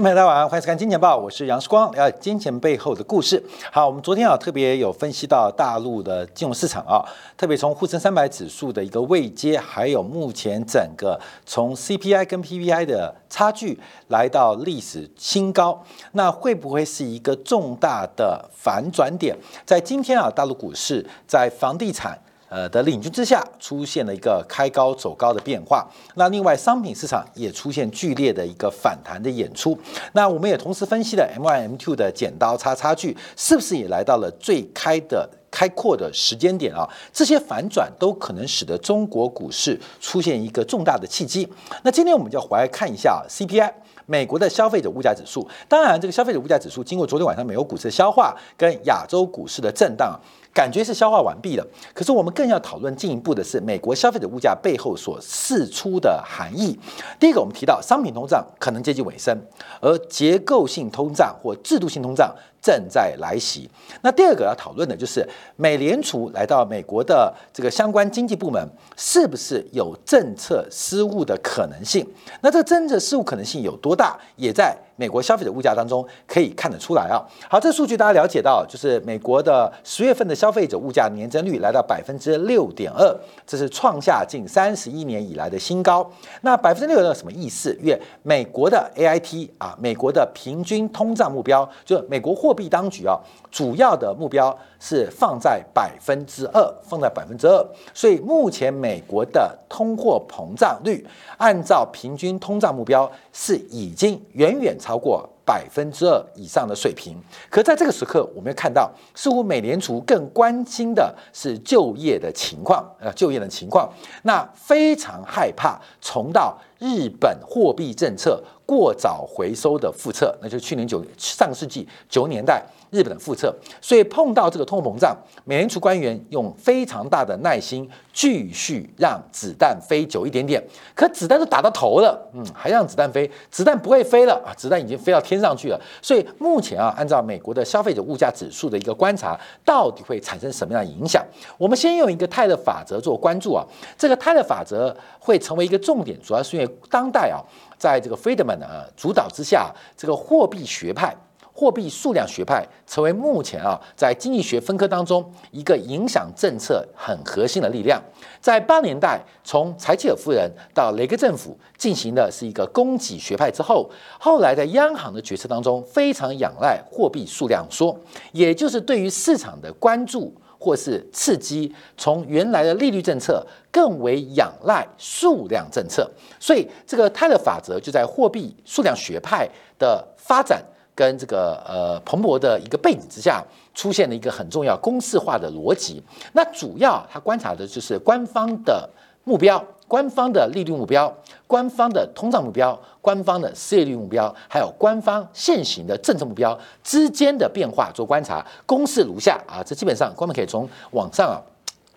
[0.00, 3.42] 朋友，大家晚上欢迎收看《金钱报》，我是杨世光，聊金钱背后的故事。
[3.72, 7.04] 好，我们昨天啊特别有分析到大陆的金融市场啊，
[7.36, 19.36] 特别从沪深三百指数的一个位阶，还有目前整个从 CPI 跟 PPI 的差距来到历史新高，那会不会是一个重大的反转点？
[19.66, 22.16] 在今天啊，大陆股市在房地产。
[22.48, 25.86] 呃的领军之下，出现了一个开高走高的变化。
[26.14, 29.78] 那另外，商品市场也出现剧烈的一个反弹的演出。
[30.12, 36.88] 那我们也同时分析了 M one M two 的剪刀差差距，是不是也来到了最开的开阔的时间点啊？
[37.12, 41.46] 这些反转都可能使得中国股市出现一个重大的契机。
[41.82, 43.70] 那今天我们就回来看一下 CPI，
[44.06, 45.46] 美国的消费者物价指数。
[45.68, 50.18] 当然，这个消费者物价指数经过昨天晚上美国股市的消化，跟亚洲股市的震荡。
[50.52, 56.78] 感觉是消化完毕了，可是我们更要讨论进一步的是美国消费者物价背后所释出的含义。
[57.20, 59.36] 第一个，我们提到商品通胀可能接近尾声，
[59.80, 62.34] 而结构性通胀或制度性通胀。
[62.60, 63.68] 正在来袭。
[64.02, 65.26] 那第二个要讨论的就是
[65.56, 72.06] 美联储来到美国的这个相关经济部门，是不是有政策失误的可能性？
[72.40, 74.18] 那这个政策失误可能性有多大？
[74.36, 77.24] 也在美国消费者物价当中可以看得出来啊。
[77.48, 83.16] 好，这数据大家了解到，就是美国的十月份的消费者物价年增率来到百分之六点二，
[83.46, 86.08] 这是创下近三十一年以来的新高。
[86.42, 87.76] 那百分之六点二什么意思？
[87.80, 97.66] 因为美国的 A I T 啊，美国的平均通胀目标，就美国货货币当局啊，主要的目标是放在百分之二，放在百分之二。
[97.92, 101.06] 所以目前美国的通货膨胀率，
[101.36, 107.16] 按照平均通胀目标是已经远远超过百分之二以上的水平。
[107.48, 113.90] 可在这个时刻，我们要看到，似乎美联储更关心的是就业的情况，呃，就业的情况，
[114.24, 118.44] 那非常害怕重蹈日本货币政策。
[118.68, 130.62] 过早回收的复测，那就去年九上世纪九年代日本的复测，所以碰到这个通货膨胀，美联储官员用非常大的耐心，继续让子弹飞久一点点。
[130.94, 135.80] 可子弹都打到头了，嗯，还让子弹飞，子弹不会飞了啊，子弹已经飞到天上去了。
[136.00, 141.24] 所以目前啊，按照美国的消费者物价指数的一个观察，到底会产生什么样的影响？
[141.56, 143.64] 我们先用一个泰勒法则做关注啊，
[143.96, 147.38] 这个泰勒法则会成为一个重点，主要是因为当代啊。
[147.78, 151.14] 在这个 Friedman 的主导之下，这个货币学派、
[151.58, 158.00] 货币数量学派成为目前啊在经济学分科当中一个影响政策很核心的力量。
[158.40, 167.98] 在八年代，从柴契尔夫人到雷格政府进行的是一个供给学派之后，后来在央行的决策当中非常仰赖货币数量说，
[168.30, 170.32] 也就是对于市场的关注。
[170.60, 179.48] 或是刺激，从原来的利率政策更为仰赖数量政策，所以这个泰勒法则就在货币数量学派
[179.78, 180.60] 的发展
[180.98, 183.40] 跟这个呃蓬勃的一个背景之下，
[183.72, 186.02] 出现了一个很重要公式化的逻辑。
[186.32, 188.90] 那主要他观察的就是官方的
[189.22, 189.64] 目标。
[189.86, 191.10] 官方的利率目标、
[191.46, 201.40] 官方的通胀目标、官方的失业率目标，还有官方现行的政策目标之间的变化做观察，公式如下啊，这基本上官们可以从网上啊，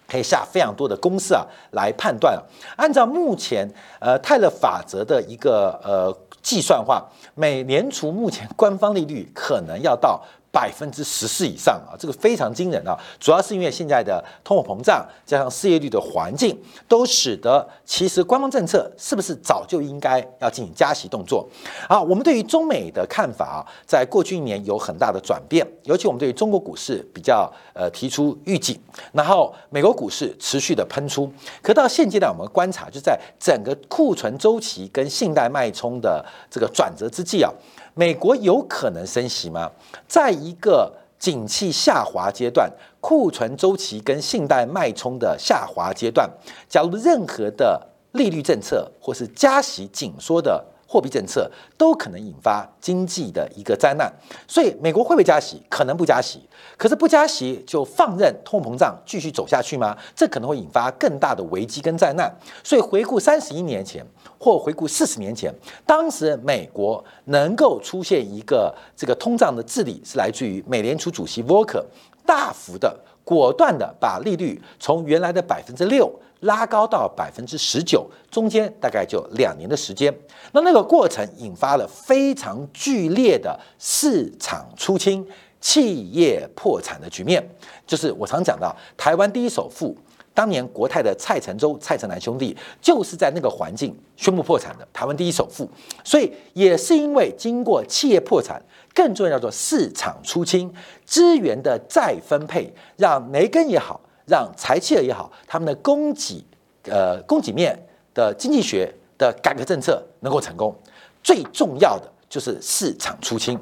[0.07, 2.41] 可以下非常多的公式啊来判断。
[2.77, 3.69] 按照目前
[3.99, 10.21] 呃泰勒法则的一个呃计算化，美联储目前官方利率可能要到。
[10.51, 12.97] 百分之十四以上啊，这个非常惊人啊！
[13.19, 16.57] 主要是因为现在的通货膨胀加上失业率的环境，
[16.89, 21.47] 都使得其实官方政策是不是早就应该要进行加息动作？
[21.87, 28.77] 好，我们对于中美的看法啊，在过去一年有很大的转变，尤其我们对于中国股市比较呃提出预警，
[29.13, 31.31] 然后美国股市持续的喷出。
[31.61, 37.49] 可到现阶段，我们观察就在整个库存周期跟信贷脉冲的这个转折之际啊。
[37.93, 39.69] 美国有可能升息吗？
[40.07, 46.29] 在一个景气下滑阶段、库存周期跟信贷脉冲的下滑阶段，
[46.67, 50.63] 假如任何的利率政策或是加息紧缩的。
[50.91, 54.11] 货币政策都可能引发经济的一个灾难，
[54.45, 55.63] 所以美国会不会加息？
[55.69, 56.41] 可能不加息，
[56.75, 59.95] 可是不加息就放任通膨胀继续走下去吗？
[60.13, 62.29] 这可能会引发更大的危机跟灾难。
[62.61, 64.05] 所以回顾三十一年前
[64.37, 65.53] 或回顾四十年前，
[65.85, 71.85] 当时美国能够出现一个这个通胀的治理，是来自于美联储主席沃克
[72.25, 76.11] 大幅的、果断的把利率从原来的百分之六。
[76.41, 80.11] 拉高到百分之十九，中间大概就两年的时间。
[80.53, 85.23] 那那个过程引发了非常剧烈的市场出清、
[85.59, 87.47] 企业破产的局面，
[87.85, 89.95] 就是我常讲到台湾第一首富
[90.33, 95.69] 当年国泰的蔡成洲、蔡成南兄弟就是在那个环境宣布破产的，台湾第一首富。
[96.03, 98.59] 所以也是因为经过企业破产，
[98.93, 100.73] 更重要叫做市场出清，
[101.05, 106.45] 资源的再分配，让雷根也好，让柴契尔也好，他们的供给
[106.85, 107.77] 呃供给面
[108.13, 110.75] 的经济学的改革政策能够成功。
[111.23, 113.57] 最重要的就是市场出清。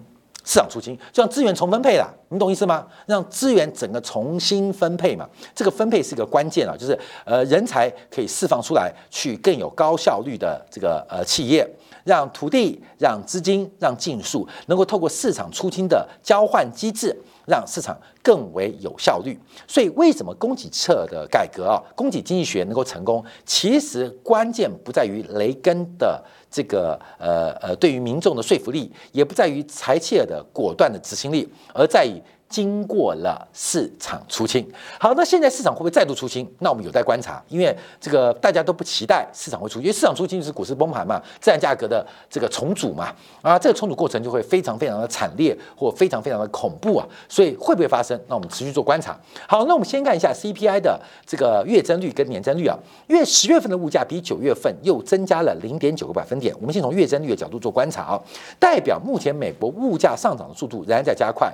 [0.45, 2.85] 市场出清，就像资源重分配了，你懂意思吗？
[3.07, 11.67] 让资源整个重新分配嘛，这个分配是一个关键啊，就是呃人才可以释放出来，去更有高效率的这个呃企业，
[12.03, 17.15] 让土地、让资金、让技术能够透过市场出清的交换机制，
[17.47, 19.35] 让市场更为有效率。
[19.67, 23.25] 所以为什么供给侧的改革啊，供给经济学能够成功？
[23.43, 26.23] 其实关键不在于雷根的。
[26.51, 32.18] 这个呃呃，对于民众的说服力，也不在于柴切尔的果断的执行力，而在于。
[32.49, 34.67] 经过了市场出清，
[34.99, 36.51] 好，那现在市场会不会再度出清？
[36.57, 43.13] 那我们有待观察，因为这个大家都不期待市场会出，因为市场出清就是股市崩盘嘛，自然价格的这个重组嘛，
[43.43, 48.19] 啊，这个重组过程就会非常非常的惨烈或非常非常的恐怖啊，所以会不会发生？
[48.27, 49.15] 那我们持续做观察。
[49.47, 52.75] 好，那我们先看一下 CPI 的这个月增率跟年增率啊，
[53.07, 56.55] 因为十月份的物价比九月份又增加了零点九个百分点。
[56.59, 58.19] 我们先从月增率的角度做观察啊，
[58.57, 61.53] 代表目前美国物价上涨的速度仍然在加快。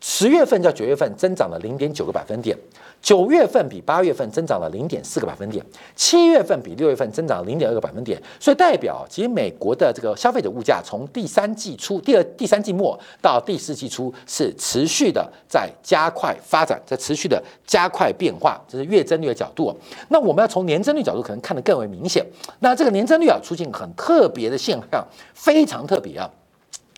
[0.00, 2.56] 十月份较九月份增长了零点九个百分点，
[3.02, 5.64] 九月份比八月份增长了零点四个百分点，
[5.96, 8.20] 七月份比六月份增长零点二个百分点。
[8.38, 18.60] 所以代表，其实美国的这个消费者物价从第三季初、第二、第三季末到第四季初是持续的在加快发展，在持续的加快变化。
[18.68, 19.76] 这是月增率的角度。
[20.10, 22.24] 那我们要从年增率角度，可能看得更为明显。
[22.60, 25.04] 那这个年增率啊，出现很特别的现象，
[25.34, 26.30] 非常特别啊。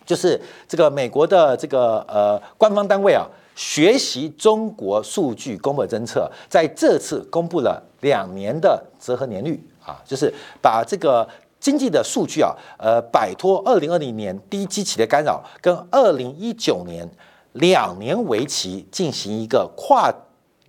[0.05, 3.25] 就是这个美国的这个呃官方单位啊，
[3.55, 11.27] 学习中国数据公布政策，在这次公布了两年的折合年率啊，就是把这个
[11.59, 17.09] 经济的数据啊，呃，摆脱二零二零年低基期的干扰，跟二零一九年
[17.53, 20.11] 两年为期进行一个跨。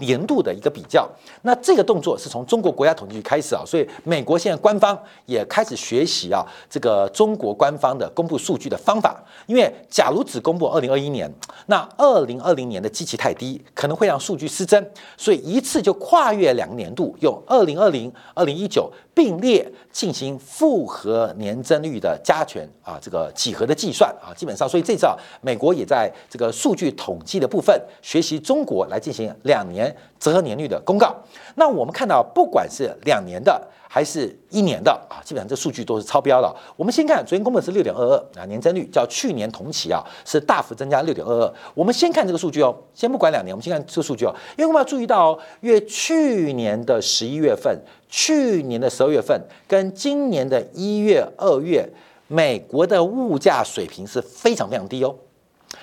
[0.02, 1.08] 年度的一个比较，
[1.43, 9.22] 那这个动作是从中国国家统计局开始啊，所以美国现在官方也开始学习啊，这个中国官方的公布数据的方法。
[9.46, 11.32] 因为假如只公布二零二一年，
[11.66, 29.92] 那二零二零年的基期太低，可能会让数据失真，所以一次就跨越两个年度，用二零二零、二零一九并列进行复合年增率的加权啊，这个几何的计算啊，基本上，所以这次啊，美国也在这个数据统计的部分学习中国来进行两年。
[30.19, 31.15] 折合年率的公告，
[31.56, 36.55] 那我们看到，不管是两年的还是一年的啊，基本上这数据都是超标了。
[36.77, 41.55] 我们先看昨天公布的是六点二二啊，年增率较去年同期啊是大幅增加六点二二。
[41.75, 47.79] 我们先看这个数据哦，先不管两年，我们先看这个数据哦，因为我们要注意到，越去年的十一月份、
[48.09, 49.38] 去年的十二月份
[49.69, 51.87] 跟今年的一月、二月，
[52.29, 55.15] 美国的物价水平是非常非常低哦，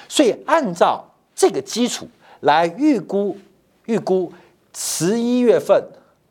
[0.07, 1.05] 所以按照
[1.35, 2.07] 这个基础
[2.39, 3.37] 来预估。
[3.89, 4.31] 预估
[4.71, 5.83] 十一月份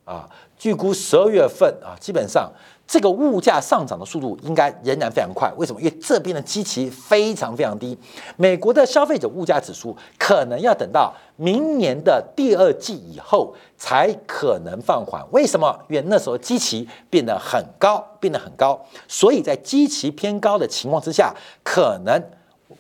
[0.04, 0.30] 啊，
[0.62, 2.48] 预估十二月份啊，基本上
[2.86, 5.52] 这个物价上涨的速度应该仍然非常快。
[5.56, 5.80] 为什么？
[5.80, 7.98] 因为这边的基期非常非常低，
[8.36, 15.20] 美国的消费者物价指数可能要等到明年的第二季以后才可能放缓。
[15.32, 15.76] 为什么？
[15.88, 21.34] 因为那时候基期变得很高，变得很高，所以在基期偏高的情况之下，
[21.64, 22.22] 可能。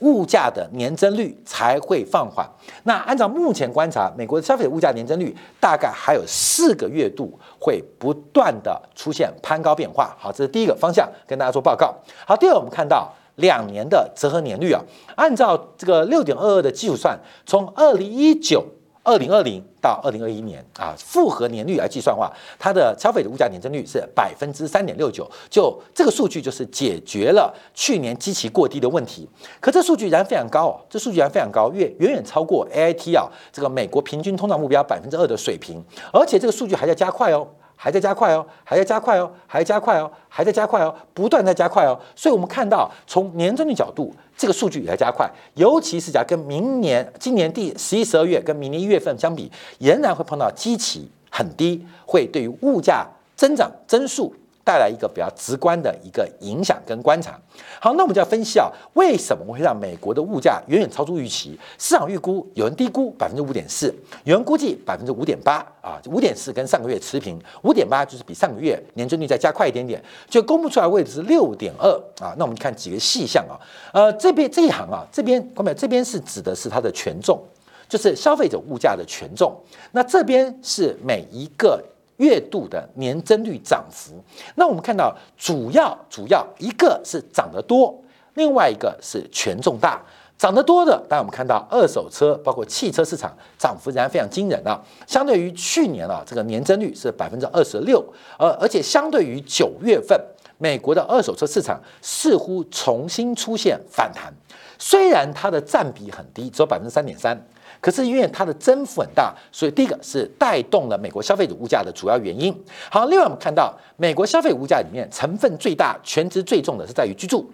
[0.00, 2.48] 物价的年增率才会放缓。
[2.84, 10.16] 那按照目前观察，美国的消费者物价年增率大概还有四个月度会不断的出现攀高变化。
[10.18, 11.94] 好，这是第一个方向跟大家做报告。
[12.26, 14.82] 好，第二我们看到两年的折合年率啊，
[15.16, 18.64] 按照这个六点二二的基础算，从二零一九。
[19.08, 29.26] 二零二零到二零二一年啊，复合年率来计算的话，它的消费的物价年增率是百分之三点六九，就这个数据就是解决了去年基期过低的问题。
[29.60, 37.48] 可这数据仍然非常高哦，这数据仍然非常高，远远远超过 A I T 啊这个美国平均通胀目标百分之二的水平，而且这个数据还在加快哦。
[37.80, 41.96] 还在加快哦，还在加快哦，还在加快哦，还在加快哦，不断在加快哦。
[42.16, 45.30] 所以，我们看到从年终的角度，这个数据也在加快。
[45.54, 53.06] 尤其是讲跟明年、今年第十一、十二月跟明年一月份相比，仍然会碰到基期很低，会对于物价
[53.36, 54.34] 增长增速。
[54.68, 57.40] 带来一个比较直观的一个影响跟观察。
[57.80, 61.58] 好，那我们就要分析啊，为什么会让美国的物价远远超出预期？
[61.78, 63.86] 市场预估有人低估百分之五点四，
[64.24, 72.34] 有人估计百分之五点八啊，五点四跟上个月持平，五点八就是比上个月年增率再加快一点点，就公布出来位置是六点二啊。
[72.36, 73.56] 那我们看几个细项啊，
[73.94, 77.42] 呃，这边这一行啊，这边后面这边是指的是它的权重。
[77.88, 79.50] 就是消费者物价的权重。
[79.92, 81.82] 那这边是每一个
[82.18, 84.12] 月度的年增率涨幅。
[84.54, 88.00] 那我们看到主要主要一个是涨得多，
[88.34, 90.00] 另外一个是权重大。
[90.36, 94.80] 涨得多的，当然我们看到二手车，包括汽车市场涨幅仍然非常惊人啊。
[95.04, 98.00] 相对于去年啊，这个年增率是百分之二十六，
[98.38, 100.16] 而而且相对于九月份，
[100.58, 104.32] 美国的二手车市场似乎重新出现反弹。
[104.78, 107.36] 虽然它的占比很低，只有百分之三点三，
[107.80, 112.54] 可是因为它的增幅很大，所以第一个是带动了美国消费者物价的主要原因。
[112.90, 117.48] 好，另外我们看到美国消费物价里面成分最大、全值最重的是在于居住。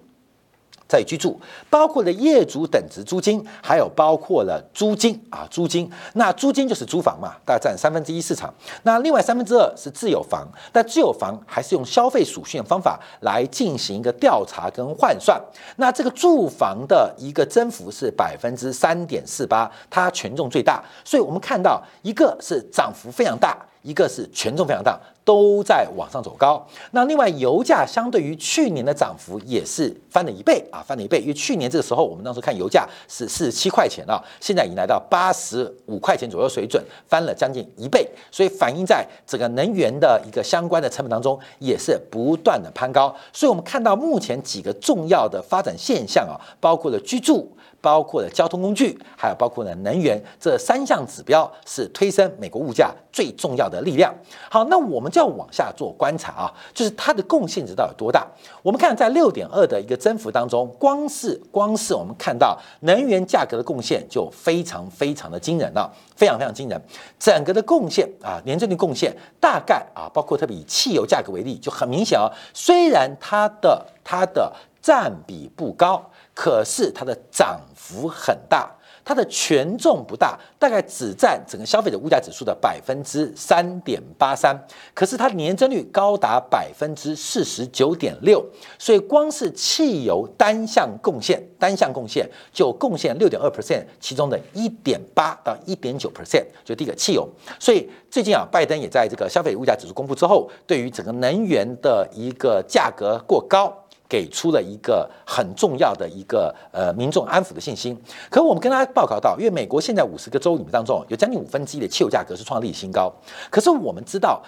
[0.89, 5.91] 在居住，包括了业主等值租金，还有包括了租金啊，租金。
[6.15, 8.53] 那租金就是租房嘛，大概占三分之一市场。
[8.83, 15.41] 那另外三分之二是自有房，但自有房还是用消费属性的方法来进行一个调查跟换算。
[15.77, 20.85] 那这个住房的一个增幅是百分之三点四八，它权重最大。
[21.05, 23.57] 所以我们看到一个是涨幅非常大。
[23.85, 26.67] 一个是权重非常大，都在往上走高。
[26.93, 31.21] 那另外，油价相对于去年的涨幅也是翻了一倍啊，翻了一倍。
[31.21, 38.09] 因为去年这个时候，我们当时看油价是四十七块钱啊，现在已经来到八十五块钱左右水准，翻了将近一倍。
[38.31, 43.15] 所以反映在整个能源的一个相关的成本当中，也是不断的攀高。
[43.35, 47.55] 所以我们看到目前几个重要的发展现象啊，包括了居住。
[47.85, 54.13] 包括了交通工具，还有包括呢能源，这三项指标是推升美国物价最重要的力量。
[54.51, 58.27] 好，那我们就要往下做观察啊，就是它的贡献值到底有多大？
[58.63, 66.81] 我们看在六点二的一个增幅当中，光是光是我们看到能源价格的贡献就非常非常的惊人了，非常非常惊人。
[67.19, 74.51] 整个的贡献啊，年增率贡献大概啊，包括特别以汽油价格为例，就很明显啊，虽然它的它的
[74.81, 76.03] 占比不高。
[76.35, 78.69] 可是它的涨幅很大，
[79.05, 84.59] 它的权重不大，大概只占整个消费者物价指数的百分之三点八三。
[84.93, 88.45] 可是它年增率高达百分之四十九点六，
[88.79, 97.29] 所以光是汽油单项贡献，单项贡献就贡献六点二 percent，其中的一点八到一点九 percent 就第一个汽油。
[97.61, 103.73] 所以最近啊，拜登也在这个消费物价指数公布之后，对于整个能源的一个价格过高。
[104.15, 108.01] 给出了一个很重要的一个呃民众安抚的信心。
[108.31, 113.13] 可我们跟大家报告到，因为美国现在五十个州里面当中，有将近五分之一的汽油价格是创历史新高。
[113.51, 114.41] 可是我们知道，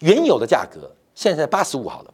[0.00, 2.12] 原油的价格现在八十五好了，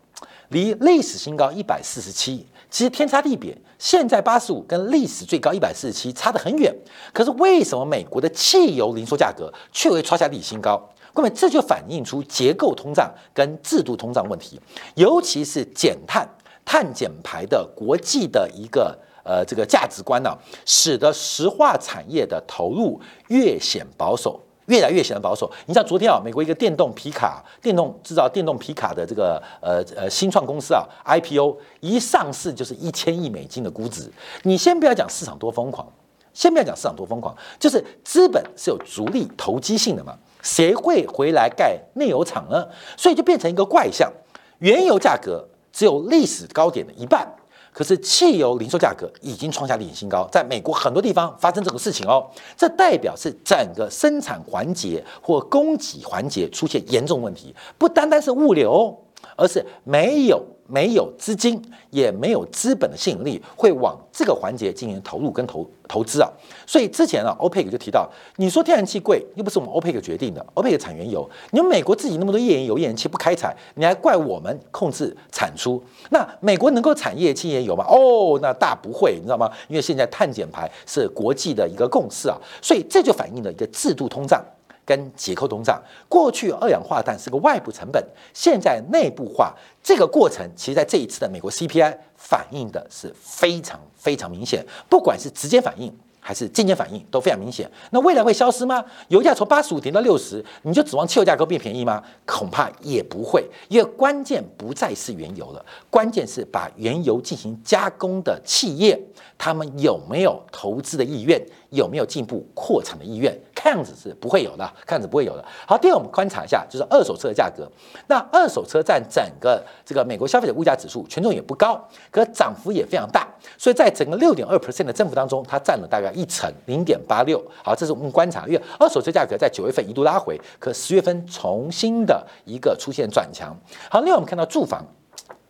[0.50, 3.56] 离历史新高一百四十七，其实天差地别。
[3.78, 6.70] 现在八十五跟历史最高一百四十七差得很远。
[7.14, 10.78] 可是为什么美国的汽油零售价格却会创下历史新高？
[11.14, 14.60] 各位，这就反映出结构通胀跟制度通胀问题，
[14.96, 16.28] 尤其是减碳。
[16.64, 25.50] 碳减排的国际的一个呃这个价值观呢，使得石化产业的投入越显保守，越来越显得保守。
[25.66, 34.10] 你像昨天啊，美国一个电动皮卡、电动制造电动皮卡的这个呃呃新创公司啊，IPO 一上市就是一千亿美金的估值。
[34.42, 35.86] 你先不要讲市场多疯狂，
[36.32, 42.66] 先不要讲市场多疯狂，就是资本是有逐利投机性的嘛，谁会回来盖内油厂呢？
[42.96, 44.10] 所以就变成一个怪象，
[44.58, 45.46] 原油价格。
[45.74, 47.28] 只有历史高点的一半，
[47.72, 58.96] 可是汽油零售价格已经创下历史新高，在美国很多地方发生这个事情哦，这代表是整个生产环节或供给环节出现严重问题，不单单是物流，
[59.36, 60.40] 而是没有。
[60.66, 66.28] 没有资金，也没有资本的吸引力，会往这个环节进行投入跟投投资啊。
[66.66, 75.82] 所以之前啊，欧佩克就提到，你说天然气贵，又不是我们欧佩克决定的，欧佩克产原油，你们美国自己那么多页岩油、页岩气不开采，你还怪我们控制产出？
[76.10, 77.84] 那美国能够产页气页岩油吗？
[77.88, 79.50] 哦，那大不会，你知道吗？
[79.68, 84.42] 因为现在碳减排是国际的一个共识啊，所以这就反映了一个制度通胀。
[84.84, 95.92] 跟结构通胀，过去二氧化碳是个外部成本，现在内部化这个过程，其实在这一次的美国 CPI 反映的是非常非常明显，不管是直接反应。
[96.26, 97.70] 还是间接反应都非常明显。
[97.90, 98.82] 那未来会消失吗？
[99.08, 102.02] 油价从八十五跌到六十，你就指望汽油价格变便宜吗？
[102.24, 108.98] 恐怕也不会，因为关键不再是原油了，关键是把原油进行加工的企业，
[109.36, 111.38] 他们有没有投资的意愿，
[111.68, 113.38] 有没有进一步扩产的意愿？
[113.54, 115.44] 看样子是不会有的，看样子不会有的。
[115.66, 117.70] 好，第二我们观察一下，就是二手车的价格。
[118.08, 123.28] 那二手车占整个这个美国消费者物价指数权重也不高，可涨幅也非常大。
[123.58, 127.42] 所以在整个六点二 percent 的增幅当中，它占了大概一成零点八六。
[127.62, 133.56] 好，这是我们观察，因为二手车价格在九月份一度拉回，可十月份重新的一个出现转强。
[133.90, 134.84] 好，另外我们看到住房，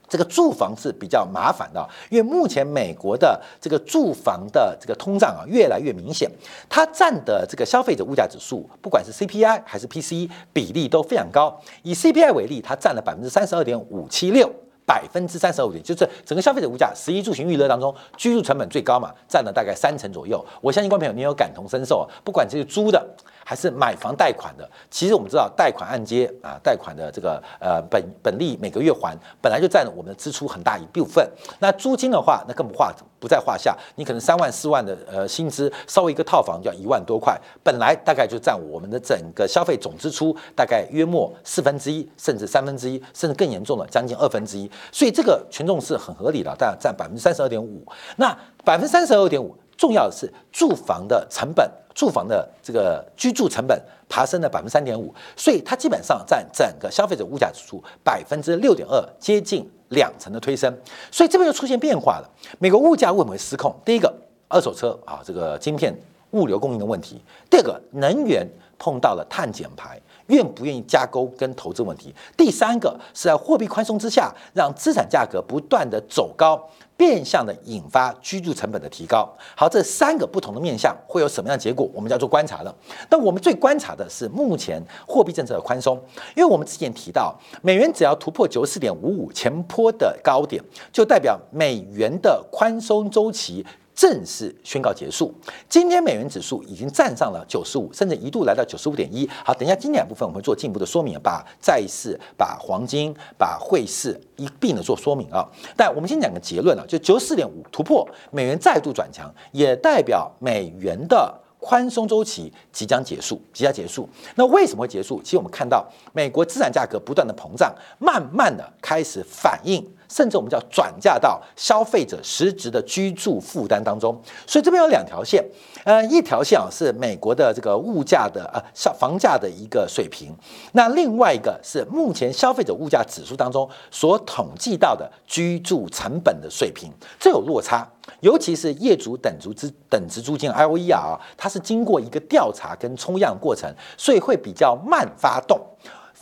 [0.08, 6.30] 这个住房是比较麻烦的，因为目前美国的这个住房的这个通胀啊越来越明显，
[6.68, 11.60] 它占的这个消费者物价指数，不管是 CPI 还是 PCE 比例都非常高。
[11.82, 14.52] 以 CPI 为例，它占了百分之三十二点五七六。
[14.86, 20.44] 百分之三十五点，就是整个消费者物价、十一住行预热当中，居住成本最高嘛，占了大概三成左右。
[20.60, 23.06] 我相信观众朋友你有感同身受，不管这是租的
[23.44, 31.28] 还是买房贷款的，其实我们知道贷款按揭啊，贷款的这个呃本本利每个月还，本来就占了我们的支出很大一部分。
[31.60, 44.70] 那租金的话，那更不话不在话下，你可能三万四万的呃薪资，稍微一个套房就要一万多块，本来大概就占我们的整个消费总支出大概约莫四分之一，甚至三分之一，甚至更严重的将近二分之一。
[44.92, 47.86] 所以这个权重是很合理的，但占百分之三十二点五。
[48.16, 60.72] 那百分之三十二点五，重要的是住房的成本，住房的这个居住成本爬升了百分之三点五，所以它基本上占整个消费者物价指数百分之六点二，接近两成的推升。
[61.10, 62.30] 所以这边又出现变化了。
[62.58, 63.74] 美国物价为什么会失控？
[63.84, 64.12] 第一个，
[64.48, 65.96] 二手车啊，这个晶片
[66.30, 67.16] 物流供应的问题；
[67.50, 70.00] 第二个，能源碰到了碳减排。
[70.26, 72.14] 愿不愿意加工跟投资问题？
[72.36, 76.60] 第三个是在货币宽松之下，让资产价格不断的走高，
[76.96, 79.28] 变相的引发居住成本的提高。
[79.56, 81.88] 好，这三个不同的面向会有什么样的结果？
[81.92, 82.74] 我们叫做观察了。
[83.10, 86.00] 那我们最观察的是目前货币政策的宽松，
[86.34, 90.62] 因为我们之前提到，美元只要突破九四点五五前坡的高点，
[90.92, 93.64] 就代表美元的宽松周期。
[93.94, 95.32] 正式宣告结束。
[95.68, 99.28] 今天美元指数已经站上了九十五，甚至一度来到九十五点一。
[99.44, 105.48] 好，等一下经典部分我们会做进一步的说明，把债市、把黄金、把汇市一并的做说明啊。
[105.76, 114.08] 但我们先讲个结论啊，就九四点五突破，美元再度转强，也代表美元的宽松周期即将结束，即将结束。
[114.34, 115.22] 那为什么会结束？
[115.22, 119.86] 其实我们看到美国资产价格不断的膨胀，慢慢的开始反映。
[120.08, 125.44] 甚至我们叫转嫁到消费者实质的居住负担当中，所以这边有两条线，
[125.84, 130.34] 呃，一条线啊是美国的这个物价的呃消房价的一个水平，
[130.72, 137.88] 那另外一个是目前消费者物价指数当中所统计到的居住成本的水平，这有落差，
[138.20, 145.60] 尤其是业主等值之等值租金 I O E 啊，它是经过一个调查跟抽样过程，所以会比较慢发动。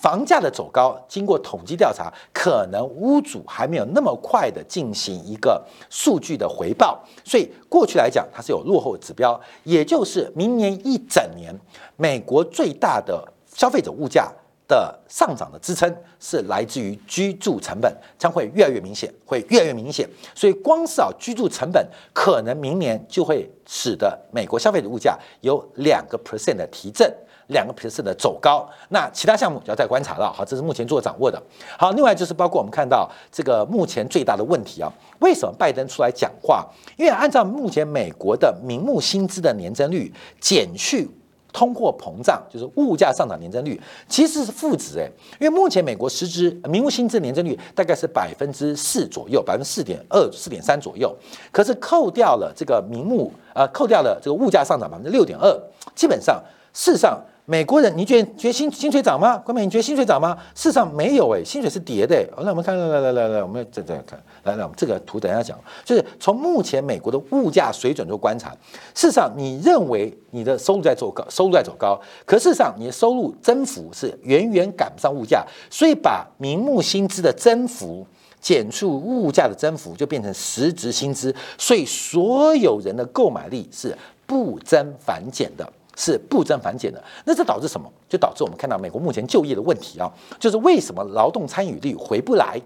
[0.03, 11.57] 房价的走高，经过统计调查，可能屋主还没有那么快的进行一个数据的回报，所以过去来讲它是有落后指标，也就是明年一整年，
[11.97, 14.29] 美国最大的消费者物价
[14.67, 27.09] 的上涨的支撑是来自于居住成本，将会越来越明显，会越来越明显，所以光是啊居住成本，可能明年就会使得美国消费者物价有两个 percent 的提振。
[27.48, 30.33] 两个 percent 的走高，那其他项目就要再观察了。
[30.33, 31.42] 好，这是目前做掌握的。
[31.78, 36.66] 好，另外就是包括我们看到这个目前最大的问题啊，为什么拜登出来讲话？
[36.96, 41.09] 因为按照目前美国的名目薪资的年增率减去
[41.52, 43.78] 通货膨胀，就是物价上涨年增率，
[44.09, 45.11] 其实是负值诶。
[45.38, 51.14] 因为目前美国实质名目薪资年增率大概是百分之四左右，百分之四点二、四点三左右。
[51.50, 55.55] 可是扣掉了这个名目，呃，扣掉了这个物价上涨百分之六点二，
[55.94, 57.20] 基本上事实上。
[57.44, 59.37] 美国人，你觉得觉得薪薪水涨吗？
[59.38, 60.38] 关美，你觉得薪水涨吗？
[60.55, 62.24] 事实上没有诶，薪水是跌的。
[62.38, 68.50] 那我们看，来来来来，我们再再看，来来，我们这个图等一下讲，就是从目前美国的物价水准做观察，
[68.94, 78.07] 事实上你认为你的收入在走高，收入在走高，可事实上你的收入增幅是远远赶不上物价，所以把名目薪资的增幅
[78.40, 85.68] 减除物价的增幅，就变成实质薪资，所以所有人的购买力是不增反减的。
[85.96, 87.90] 是不增反减的，那这导致什么？
[88.09, 92.61] 就导致我们看到美国目前就业的问题啊，就是为什么劳动参与率回不来？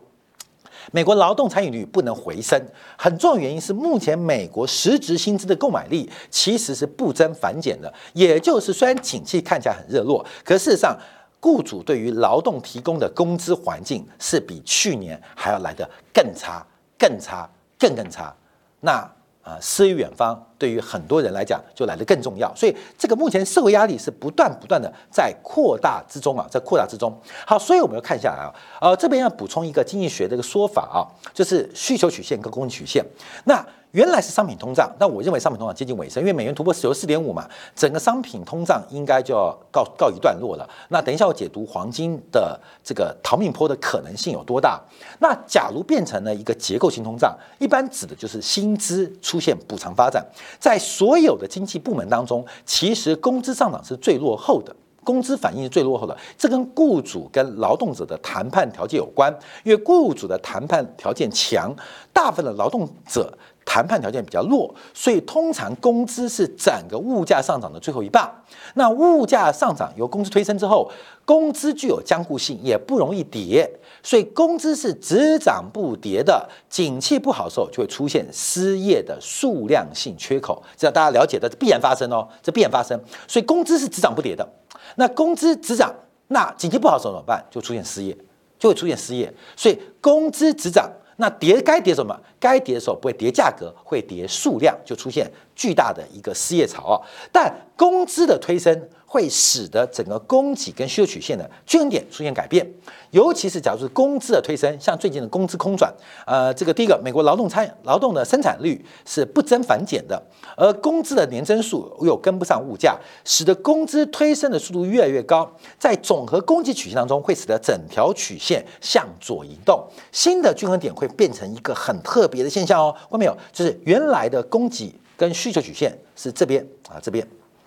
[0.93, 2.61] 美国劳动参与率不能回升，
[2.97, 10.97] 很重要原因是目前美国实质薪资的购买力其实是不增反减的，也就是虽然景气看起来很热络，可事实上
[11.41, 16.65] 雇主对于劳动提供的工资环境是比去年还要来得更差、
[16.97, 18.33] 更差、更更差。
[18.81, 19.09] 那
[19.47, 27.17] 啊，诗与远方对于很多人来讲就来得更重要，所以这个目前社会压力是不断不断的在扩大之中啊，在扩大之中。
[27.47, 33.05] 好，所以我们要看一下啊，呃，这边要补充一个经济学的一个说法啊，就是需求曲线跟供给曲线。
[33.45, 33.65] 那
[33.97, 40.69] 原来是商品通胀，但我认为商品通胀接近尾声，因为美元突破石油四点五嘛，整个商品通胀应该就要告告一段落了。
[40.91, 44.79] 那等一下我解读黄金的这个逃命坡的可能性有多大？
[45.19, 50.23] 那假如变成了一个结构性通胀，一般指的就是薪资出现补偿发展，
[50.61, 54.77] 在所有的经济部门当中，其实工资上涨是最落后的。
[55.05, 56.15] 工资反应是最落后的。
[56.37, 61.75] 这跟雇主跟劳动者的谈判条件有关，因为雇主的谈判条件强，
[62.13, 63.33] 大部分的劳动者。
[63.67, 68.33] 谈判条件比较弱，所以通常工资是整个物价上涨的最后一棒。
[68.75, 70.89] 那物价上涨由工资推升之后，
[71.25, 73.69] 工资具有坚固性，也不容易跌，
[74.03, 76.49] 所以工资是只涨不跌的。
[76.71, 82.99] 景气不好的时候，就会出现失业的数量性缺口，这大家了解的，必然发生哦，这必然发生。
[83.27, 84.49] 所以工资是只涨不跌的。
[84.95, 85.93] 那工资只涨，
[86.29, 87.45] 那景气不好的时候怎么办？
[87.51, 88.17] 就出现失业，
[88.59, 89.31] 就会出现失业。
[89.57, 90.89] 所以工资只涨。
[91.17, 92.19] 那跌该跌什么？
[92.39, 96.97] 该跌的时候不会跌价格，会跌数量，就出现巨大的一个失业潮啊。
[97.33, 102.67] 但工资的推升会使得整个供给跟需求曲线的均衡点出现改变。
[103.13, 105.91] 尤其是假如是工资的推升，像最近的工资空转，
[106.27, 110.21] 呃，这个第一个，美国劳动参劳动的生产率是不增反减的，
[110.57, 122.93] 而工资的年增速又跟不上物价，使得工资推升的速度越来越高，在总和供给曲线当中，会使得整条曲线向左移动，新的均衡点会变成一个很特别的现象哦。
[122.93, 123.35] 看到没有？
[123.53, 127.27] 就是原来的供给跟需求曲线是这边啊，这边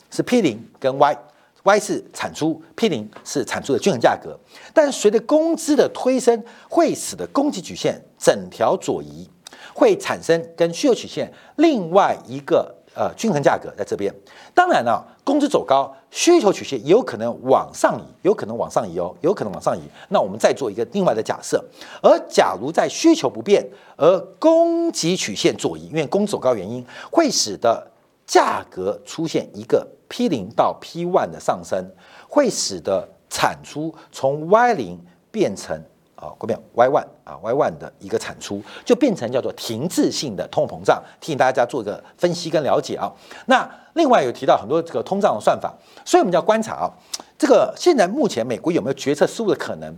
[0.09, 1.17] 是 P 零跟 Y。
[1.63, 4.39] Y 是产出，P 零是产出的均衡价格，
[4.73, 9.29] 但随着工资的推升，会使得供给曲线整条左移，
[9.73, 14.11] 会产生跟需求曲线另外一个呃均衡价格在这边。
[14.55, 19.81] 当然了，工资走高，需求曲线有可能往上移，有可能往上移哦，有可能往上移。
[20.07, 21.63] 那我们再做一个另外的假设，
[22.01, 23.67] 而假如在需求不变，
[23.97, 27.85] 而供给曲线左移，因为供走高原因，会使得
[28.25, 29.85] 价格出现一个。
[30.09, 31.89] P 零到 P one 的上升，
[32.27, 34.99] 会使得产出从 Y 零
[35.31, 35.81] 变成
[36.15, 41.01] 啊，各位 Y one 啊 Y one 的一个产出，就变成叫做停滞性的通货膨胀。
[41.21, 43.09] 提醒大家做一个分析跟了解啊。
[43.45, 46.91] 那另外有提到很多这个通胀的算法，所以我们要观察啊，
[47.37, 49.95] 这个现在目前美国有没有决策失误的可能？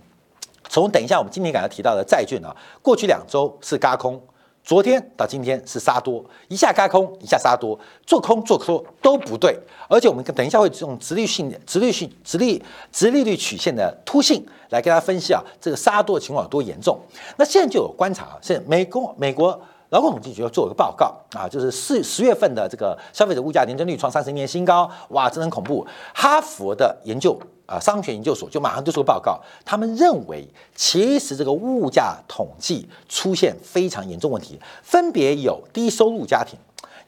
[0.69, 4.21] 从等一下我们今天刚才提到的债券啊，过去两周是嘎空。
[4.63, 9.57] 昨天到今天是杀多，一下开空，一下杀多，做空做多都不对。
[9.89, 16.97] 而且我们等一下会用直率性、直率性、直率、直利率曲线的凸性来跟大家分析啊，这个杀多的情况有多严重。
[17.37, 19.59] 那现在就有观察啊，现在美国美国
[19.91, 25.85] 劳工统计局要做一个报告啊，就是四十月份的这个消费者物价年增率创三十年新高，哇，真的很恐怖。
[26.13, 27.39] 哈佛的研究。
[27.67, 36.59] 啊，商学研究所就马上就出个报告，他们认为其实这个物价统计出现非常严重问题，分别有低收入家庭、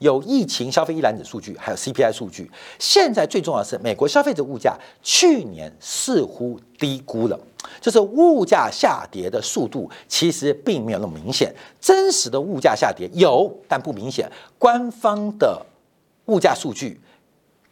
[0.03, 2.51] 有疫情消费一揽子数据，还有 CPI 数据。
[2.77, 7.39] 现在最重要的是，美国消费者物价去年似乎低估了，
[7.79, 14.29] 就是物价下跌的速度其实并没有那么明显，真实的物价下跌有，但不明显。
[14.59, 15.65] 官方的
[16.25, 16.99] 物价数据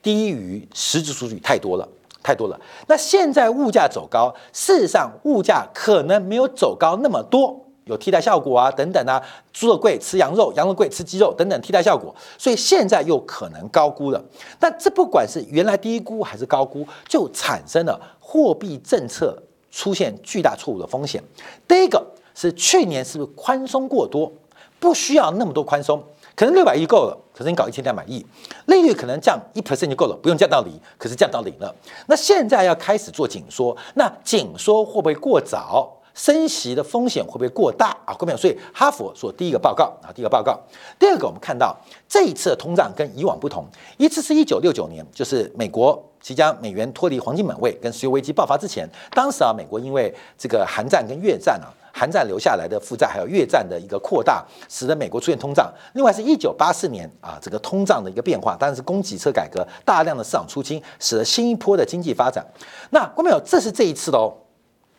[0.02, 1.88] 低于实质数据太多了。
[2.24, 2.62] 太多了。
[2.86, 7.60] 那现在物价走高，事实上物价可能没有走高那么多，
[7.92, 14.24] 有替代效果啊，等等啊，猪肉贵吃羊肉，羊肉贵吃鸡肉等等替代效果，所以现在又可能高估了。
[14.62, 19.38] 那这不管是原来低估还是高估，就产生了货币政策
[19.70, 21.22] 出现巨大错误的风险。
[21.68, 24.32] 第一个是去年是不是宽松过多，
[24.80, 26.02] 不需要那么多宽松。
[26.34, 28.26] 可能六百亿够了，可是你搞一千两百亿，
[28.68, 31.76] 利率可能降一 percent 就够了，不用降到零，可是降到零了。
[32.08, 36.01] 那现在要开始做紧缩，那紧缩会不会过早？
[36.14, 38.14] 升息的风险会不会过大啊？
[38.18, 40.60] 各位所以哈佛说第一个报告啊，第一个报告。
[41.00, 41.76] 第二个，我们看到
[42.08, 43.66] 这一次的通胀跟以往不同，
[43.98, 51.70] 一次是一九六九年，就是美国即将美元脱离黄金本位跟石油危机爆发之前，当时啊，美国因为这个韩战跟越战啊。
[51.94, 55.70] 韩战留下来的负债，还有越战的一个扩大，使得美国出现通胀。
[55.94, 62.46] 另外是一九八四年啊，这个通胀的一个变化，当然是供给侧改革，大量的市场出清，使得新一波的经济发展。
[62.92, 64.34] 那观众朋友，这是这一次的哦，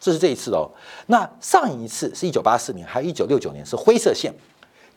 [0.03, 0.69] 这是这一次哦。
[1.07, 4.35] 那上一次是一九八四年，还有一九六九年是灰色线。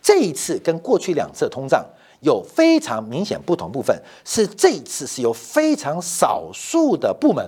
[0.01, 1.85] 这一次跟过去两次通胀
[2.21, 7.47] 有非常明显不同部分，是这一次是由非常少数的部门。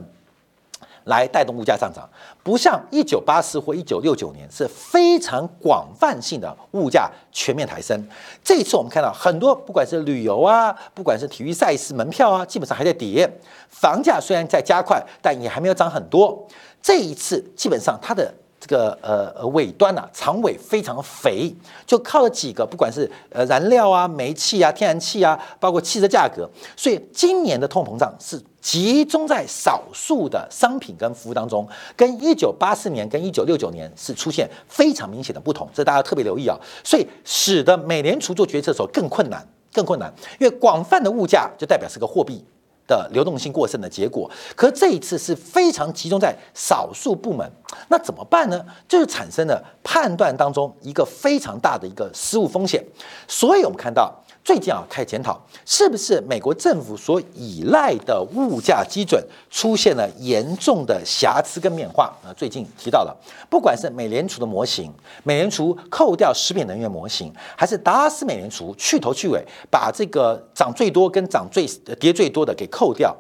[1.08, 2.08] 来带动物价上涨，
[2.44, 8.02] 不像一九八四或一九六九年是非常广泛性的物价全面抬升。
[8.44, 13.30] 这一次我们看到很多，不管是旅游啊，不管是体育赛事门票啊，基本上还在跌。
[13.70, 16.48] 房价虽然在加快，但也还没有涨很多。
[16.82, 18.34] 这一次基本上它的。
[18.60, 42.44] 这个呃呃尾端呐，长尾非常肥，就靠了几个，不管是呃燃料啊、煤气啊、天然气啊，包括汽车价格，所以今年的通膨胀是集中在少数的商品跟服务当中，跟一九八四年跟一九六九年是出现非常明显的不同，这大家特别留意啊，所以使得美联储做决策的时候更困难，更困难，因为广泛的物价就代表是个货币。
[42.86, 44.32] 的流动性过剩的结果。
[44.56, 47.46] 可这一次是非常集中在少数部门，
[47.90, 48.66] 那怎么办呢？
[48.88, 52.82] 就是产生了判断当中一个非常大的一个失误风险。
[53.28, 54.14] 所以我们看到。
[54.48, 62.32] 最近啊，开始检讨是不是美国政府所依赖的物价基准出现了严重的瑕疵跟变化啊？
[62.32, 63.14] 最近提到了，
[63.50, 64.90] 不管是美联储的模型，
[65.24, 71.68] 美联储扣掉食品能源模型，还是达拉斯美联储去头去尾把这个涨最多跟涨最
[72.00, 73.14] 跌最多的给扣掉，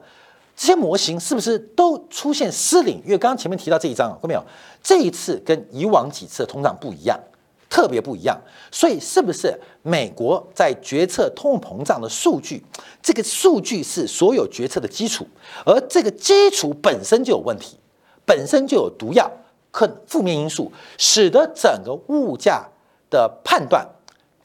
[0.56, 3.02] 这些模型是不是都出现失灵？
[3.04, 4.42] 因为刚刚前面提到这一章啊，看没有？
[4.82, 7.20] 这一次跟以往几次的通胀不一样。
[7.69, 8.39] 特别不一样，
[8.71, 12.63] 所以是不是美国在决策通货膨胀的数据？
[13.01, 15.27] 这个数据是所有决策的基础，
[15.65, 17.77] 而这个基础本身就有问题，
[18.25, 19.30] 本身就有毒药，
[19.71, 22.65] 可负面因素，使得整个物价
[23.10, 23.86] 的判断。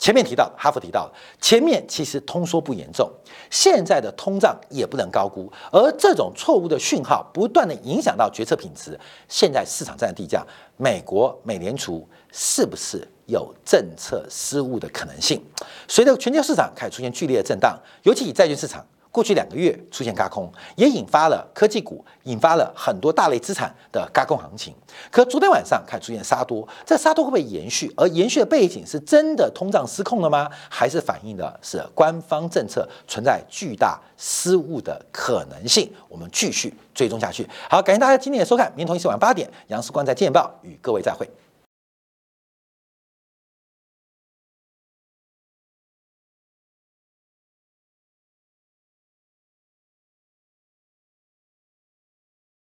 [0.02, 1.08] 前面提到，哈佛提到，
[1.40, 3.08] 前面其实通缩不严重，
[3.50, 8.98] 现在的通胀也不能高估，而这种错误的讯号不断的影响到决策品质。
[9.28, 10.44] 现在市场站的地价，
[10.76, 15.40] 美国美联储是不是有政策失误的可能性？
[15.86, 18.84] 随着全球市场开始出现剧烈的震荡，尤其以债券市场。
[19.12, 24.74] 过去两个月出现轧空，也引发了科技股，引发了很多大类资产的轧空行情。
[25.10, 27.92] 可昨天晚上开始出现杀多，这杀多会不会延续？
[27.94, 30.48] 而延续的背景是真的通胀失控了吗？
[30.70, 35.92] 还是反映的是官方政策存在巨大失误的可能性？
[36.08, 37.46] 我们继续追踪下去。
[37.68, 41.28] 好，感谢大家今天的收看，明天同一时晚八点，杨世光在《见报》与各位再会。